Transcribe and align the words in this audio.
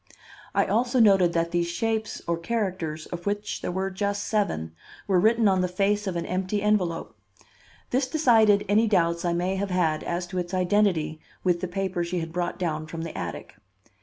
I 0.55 0.65
also 0.65 0.99
noted 0.99 1.33
that 1.33 1.51
these 1.51 1.67
shapes 1.67 2.23
or 2.25 2.35
characters, 2.35 3.05
of 3.05 3.27
which 3.27 3.61
there 3.61 3.69
were 3.71 3.91
just 3.91 4.23
seven, 4.23 4.73
were 5.05 5.19
written 5.19 5.47
on 5.47 5.61
the 5.61 5.67
face 5.67 6.07
of 6.07 6.15
an 6.15 6.25
empty 6.25 6.59
envelope. 6.63 7.15
This 7.91 8.07
decided 8.07 8.65
any 8.67 8.87
doubts 8.87 9.23
I 9.25 9.33
may 9.33 9.57
have 9.57 9.69
had 9.69 10.03
as 10.03 10.25
to 10.33 10.39
its 10.39 10.55
identity 10.55 11.21
with 11.43 11.61
the 11.61 11.67
paper 11.67 12.03
she 12.03 12.17
had 12.19 12.33
brought 12.33 12.57
down 12.57 12.87
from 12.87 13.03
the 13.03 13.15
attic. 13.15 13.53